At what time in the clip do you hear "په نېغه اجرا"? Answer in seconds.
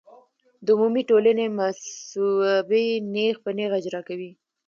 3.43-4.01